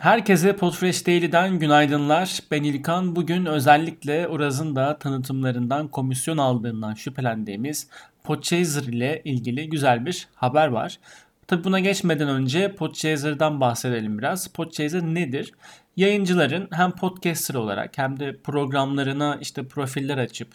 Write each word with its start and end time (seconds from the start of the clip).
Herkese 0.00 0.56
Podfresh 0.56 1.06
Daily'den 1.06 1.58
günaydınlar. 1.58 2.40
Ben 2.50 2.62
İlkan. 2.62 3.16
Bugün 3.16 3.46
özellikle 3.46 4.28
Uraz'ın 4.28 4.76
da 4.76 4.98
tanıtımlarından 4.98 5.88
komisyon 5.88 6.38
aldığından 6.38 6.94
şüphelendiğimiz 6.94 7.88
Podchaser 8.24 8.82
ile 8.82 9.22
ilgili 9.24 9.68
güzel 9.68 10.06
bir 10.06 10.28
haber 10.34 10.68
var. 10.68 10.98
Tabi 11.46 11.64
buna 11.64 11.80
geçmeden 11.80 12.28
önce 12.28 12.74
Podchaser'dan 12.74 13.60
bahsedelim 13.60 14.18
biraz. 14.18 14.48
Podchaser 14.48 15.02
nedir? 15.02 15.52
Yayıncıların 15.96 16.68
hem 16.70 16.90
podcaster 16.90 17.54
olarak 17.54 17.98
hem 17.98 18.20
de 18.20 18.36
programlarına 18.36 19.38
işte 19.40 19.68
profiller 19.68 20.18
açıp 20.18 20.48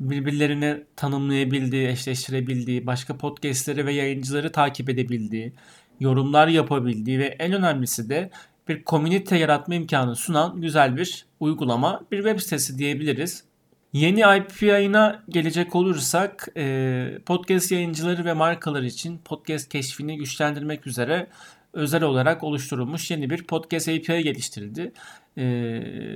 birbirlerini 0.00 0.84
tanımlayabildiği, 0.96 1.88
eşleştirebildiği, 1.88 2.86
başka 2.86 3.16
podcastleri 3.16 3.86
ve 3.86 3.92
yayıncıları 3.92 4.52
takip 4.52 4.88
edebildiği, 4.88 5.52
yorumlar 6.00 6.48
yapabildiği 6.48 7.18
ve 7.18 7.26
en 7.26 7.52
önemlisi 7.52 8.10
de 8.10 8.30
bir 8.68 8.84
komünite 8.84 9.36
yaratma 9.36 9.74
imkanı 9.74 10.16
sunan 10.16 10.60
güzel 10.60 10.96
bir 10.96 11.26
uygulama, 11.40 12.00
bir 12.12 12.16
web 12.16 12.40
sitesi 12.40 12.78
diyebiliriz. 12.78 13.44
Yeni 13.92 14.20
IP 14.20 14.62
yayına 14.62 15.22
gelecek 15.28 15.74
olursak 15.74 16.48
e, 16.56 17.18
podcast 17.26 17.72
yayıncıları 17.72 18.24
ve 18.24 18.32
markalar 18.32 18.82
için 18.82 19.18
podcast 19.18 19.68
keşfini 19.68 20.16
güçlendirmek 20.16 20.86
üzere 20.86 21.26
özel 21.72 22.02
olarak 22.02 22.44
oluşturulmuş 22.44 23.10
yeni 23.10 23.30
bir 23.30 23.42
podcast 23.42 23.88
API 23.88 24.22
geliştirildi. 24.22 24.92
E, 25.38 25.42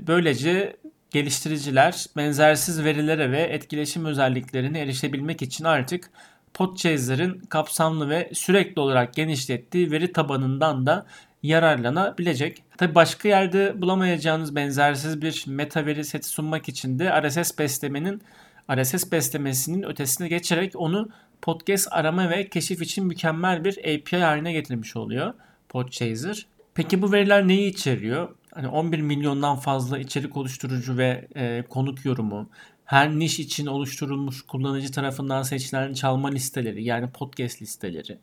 böylece 0.07 0.77
geliştiriciler 1.11 2.07
benzersiz 2.17 2.85
verilere 2.85 3.33
ve 3.33 3.41
etkileşim 3.41 4.05
özelliklerine 4.05 4.81
erişebilmek 4.81 5.43
için 5.43 5.65
artık 5.65 6.11
Podchaser'ın 6.55 7.39
kapsamlı 7.39 8.09
ve 8.09 8.31
sürekli 8.35 8.81
olarak 8.81 9.15
genişlettiği 9.15 9.91
veri 9.91 10.13
tabanından 10.13 10.87
da 10.87 11.07
yararlanabilecek. 11.43 12.63
Tabi 12.79 12.95
başka 12.95 13.29
yerde 13.29 13.83
bulamayacağınız 13.83 14.57
benzersiz 14.57 15.23
bir 15.23 15.45
meta 15.47 15.87
veri 15.87 16.05
seti 16.05 16.29
sunmak 16.29 16.69
için 16.69 16.99
de 16.99 17.23
RSS 17.23 17.59
beslemenin 17.59 18.23
RSS 18.71 19.13
beslemesinin 19.13 19.83
ötesine 19.83 20.29
geçerek 20.29 20.73
onu 20.77 21.09
podcast 21.43 21.89
arama 21.91 22.31
ve 22.31 22.49
keşif 22.49 22.83
için 22.83 23.07
mükemmel 23.07 23.65
bir 23.65 23.79
API 23.79 24.17
haline 24.17 24.53
getirmiş 24.53 24.97
oluyor 24.97 25.35
Podchaser. 25.69 26.47
Peki 26.75 27.03
bu 27.03 27.13
veriler 27.13 27.49
neyi 27.49 27.71
içeriyor? 27.71 28.29
Hani 28.55 28.69
11 28.69 29.01
milyondan 29.01 29.57
fazla 29.57 29.99
içerik 29.99 30.37
oluşturucu 30.37 30.99
ve 30.99 31.29
e, 31.37 31.65
konuk 31.69 32.05
yorumu, 32.05 32.49
her 32.85 33.11
niş 33.11 33.41
için 33.41 33.67
oluşturulmuş 33.67 34.43
kullanıcı 34.43 34.93
tarafından 34.93 35.43
seçilen 35.43 35.93
çalma 35.93 36.29
listeleri 36.29 36.85
yani 36.85 37.11
podcast 37.11 37.63
listeleri, 37.63 38.19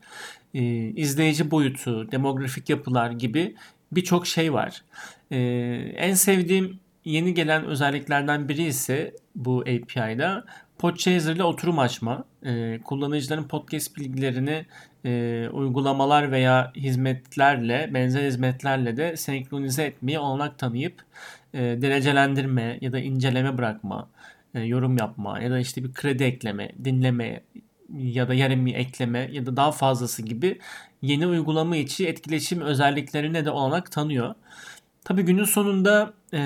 e, 0.54 0.62
izleyici 0.90 1.52
boyutu, 1.52 2.12
demografik 2.12 2.70
yapılar 2.70 3.12
gibi 3.12 3.56
birçok 3.92 4.28
şey 4.28 4.54
var. 4.54 4.84
E, 5.32 5.38
en 5.98 6.14
sevdiğim 6.14 6.80
yeni 7.06 7.34
gelen 7.34 7.66
özelliklerden 7.66 8.50
biri 8.50 8.64
ise 8.64 9.16
bu 9.36 9.60
API'da 9.62 10.46
Podchaser 10.80 11.36
ile 11.36 11.44
oturum 11.44 11.80
açma. 11.80 12.24
E, 12.46 12.80
kullanıcıların 12.84 13.48
podcast 13.48 13.98
bilgilerini 13.98 14.66
e, 15.06 15.50
uygulamalar 15.52 16.32
veya 16.32 16.72
hizmetlerle, 16.76 17.90
benzer 17.94 18.24
hizmetlerle 18.24 18.98
de 18.98 19.18
senkronize 19.18 19.84
etmeyi 19.84 20.20
olanak 20.20 20.60
tanıyıp 20.60 21.04
e, 21.54 21.60
derecelendirme 21.60 22.78
ya 22.82 22.92
da 22.92 23.00
inceleme 23.00 23.58
bırakma, 23.58 24.10
e, 24.54 24.60
yorum 24.60 24.98
yapma 24.98 25.40
ya 25.40 25.52
da 25.52 25.60
işte 25.60 25.84
bir 25.84 25.94
kredi 25.94 26.24
ekleme, 26.24 26.72
dinleme 26.84 27.44
ya 27.98 28.28
da 28.28 28.34
yarım 28.34 28.66
bir 28.66 28.76
ekleme 28.76 29.30
ya 29.32 29.46
da 29.46 29.58
daha 29.58 29.72
fazlası 29.72 30.22
gibi 30.22 30.60
yeni 31.02 31.28
uygulama 31.28 31.76
içi 31.76 32.08
etkileşim 32.08 32.62
özelliklerine 32.62 33.46
de 33.46 33.52
olanak 33.52 33.92
tanıyor. 33.92 34.36
Tabii 35.06 35.22
günün 35.24 35.44
sonunda 35.44 36.14
e, 36.34 36.40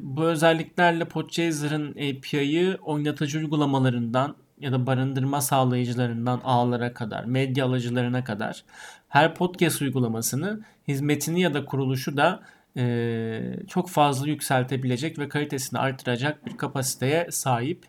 bu 0.00 0.24
özelliklerle 0.24 1.04
Podchaser'ın 1.04 1.90
API'yi 1.90 2.76
oynatıcı 2.76 3.38
uygulamalarından 3.38 4.36
ya 4.60 4.72
da 4.72 4.86
barındırma 4.86 5.40
sağlayıcılarından 5.40 6.40
ağlara 6.44 6.94
kadar, 6.94 7.24
medya 7.24 7.64
alıcılarına 7.64 8.24
kadar 8.24 8.64
her 9.08 9.34
podcast 9.34 9.82
uygulamasını, 9.82 10.60
hizmetini 10.88 11.40
ya 11.40 11.54
da 11.54 11.64
kuruluşu 11.64 12.16
da 12.16 12.42
e, 12.76 13.56
çok 13.68 13.90
fazla 13.90 14.28
yükseltebilecek 14.28 15.18
ve 15.18 15.28
kalitesini 15.28 15.78
artıracak 15.78 16.46
bir 16.46 16.56
kapasiteye 16.56 17.26
sahip 17.30 17.84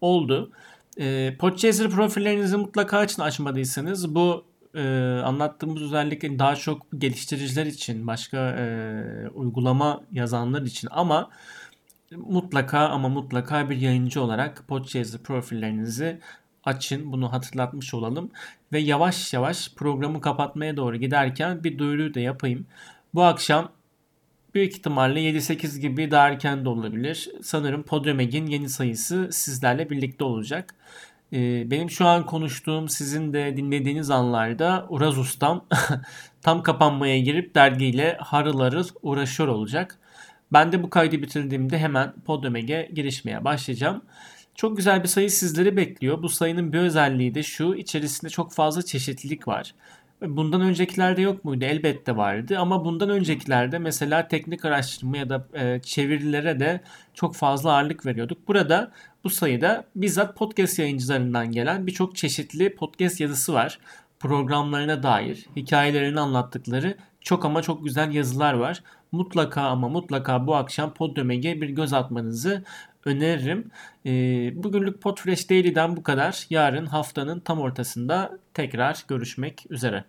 oldu. 0.00 0.52
E, 0.98 1.36
Podchaser 1.38 1.90
profillerinizi 1.90 2.56
mutlaka 2.56 2.98
açın 2.98 3.22
açmadıysanız 3.22 4.14
bu 4.14 4.44
e, 4.74 4.82
anlattığımız 5.24 5.82
özellikle 5.82 6.38
daha 6.38 6.56
çok 6.56 6.86
geliştiriciler 6.98 7.66
için, 7.66 8.06
başka 8.06 8.50
e, 8.50 9.28
uygulama 9.34 10.02
yazanlar 10.12 10.62
için 10.62 10.88
ama 10.90 11.30
mutlaka 12.16 12.78
ama 12.88 13.08
mutlaka 13.08 13.70
bir 13.70 13.76
yayıncı 13.76 14.22
olarak 14.22 14.64
Podchaser 14.68 15.22
profillerinizi 15.22 16.20
açın. 16.64 17.12
Bunu 17.12 17.32
hatırlatmış 17.32 17.94
olalım. 17.94 18.30
Ve 18.72 18.78
yavaş 18.78 19.32
yavaş 19.34 19.74
programı 19.74 20.20
kapatmaya 20.20 20.76
doğru 20.76 20.96
giderken 20.96 21.64
bir 21.64 21.78
duyuru 21.78 22.14
da 22.14 22.20
yapayım. 22.20 22.66
Bu 23.14 23.22
akşam 23.22 23.72
büyük 24.54 24.72
ihtimalle 24.72 25.20
7-8 25.20 25.78
gibi 25.78 26.10
daha 26.10 26.28
erken 26.28 26.64
de 26.64 26.68
olabilir. 26.68 27.30
Sanırım 27.42 27.82
Podremeg'in 27.82 28.46
yeni 28.46 28.68
sayısı 28.68 29.28
sizlerle 29.32 29.90
birlikte 29.90 30.24
olacak. 30.24 30.74
Ee, 31.32 31.70
benim 31.70 31.90
şu 31.90 32.06
an 32.06 32.26
konuştuğum 32.26 32.88
sizin 32.88 33.32
de 33.32 33.56
dinlediğiniz 33.56 34.10
anlarda 34.10 34.86
Uraz 34.88 35.18
Ustam 35.18 35.66
tam 36.42 36.62
kapanmaya 36.62 37.18
girip 37.18 37.54
dergiyle 37.54 38.16
harıl 38.20 38.60
harıl 38.60 38.88
uğraşıyor 39.02 39.48
olacak. 39.48 39.98
Ben 40.52 40.72
de 40.72 40.82
bu 40.82 40.90
kaydı 40.90 41.22
bitirdiğimde 41.22 41.78
hemen 41.78 42.12
Podremeg'e 42.26 42.90
girişmeye 42.94 43.44
başlayacağım. 43.44 44.02
Çok 44.54 44.76
güzel 44.76 45.02
bir 45.02 45.08
sayı 45.08 45.30
sizleri 45.30 45.76
bekliyor. 45.76 46.22
Bu 46.22 46.28
sayının 46.28 46.72
bir 46.72 46.78
özelliği 46.78 47.34
de 47.34 47.42
şu, 47.42 47.74
içerisinde 47.74 48.30
çok 48.30 48.52
fazla 48.52 48.82
çeşitlilik 48.82 49.48
var. 49.48 49.74
Bundan 50.22 50.60
öncekilerde 50.60 51.22
yok 51.22 51.44
muydu? 51.44 51.64
Elbette 51.64 52.16
vardı 52.16 52.58
ama 52.58 52.84
bundan 52.84 53.10
öncekilerde 53.10 53.78
mesela 53.78 54.28
teknik 54.28 54.64
araştırma 54.64 55.16
ya 55.16 55.28
da 55.28 55.46
e, 55.54 55.80
çevirilere 55.82 56.60
de 56.60 56.80
çok 57.14 57.34
fazla 57.36 57.72
ağırlık 57.72 58.06
veriyorduk. 58.06 58.48
Burada 58.48 58.92
bu 59.24 59.30
sayıda 59.30 59.84
bizzat 59.96 60.36
podcast 60.36 60.78
yayıncılarından 60.78 61.52
gelen 61.52 61.86
birçok 61.86 62.16
çeşitli 62.16 62.74
podcast 62.74 63.20
yazısı 63.20 63.52
var. 63.52 63.78
Programlarına 64.18 65.02
dair, 65.02 65.46
hikayelerini 65.56 66.20
anlattıkları 66.20 66.96
çok 67.20 67.44
ama 67.44 67.62
çok 67.62 67.84
güzel 67.84 68.14
yazılar 68.14 68.54
var. 68.54 68.82
Mutlaka 69.12 69.62
ama 69.62 69.88
mutlaka 69.88 70.46
bu 70.46 70.54
akşam 70.56 70.94
Podömeg'e 70.94 71.60
bir 71.60 71.68
göz 71.68 71.92
atmanızı 71.92 72.64
öneririm. 73.04 73.70
E, 74.06 74.10
bugünlük 74.62 75.02
Podfresh 75.02 75.50
Daily'den 75.50 75.96
bu 75.96 76.02
kadar. 76.02 76.46
Yarın 76.50 76.86
haftanın 76.86 77.40
tam 77.40 77.60
ortasında 77.60 78.38
tekrar 78.54 79.04
görüşmek 79.08 79.66
üzere. 79.70 80.04